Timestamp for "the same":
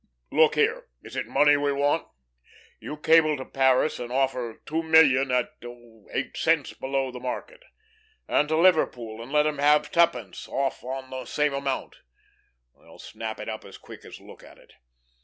11.11-11.53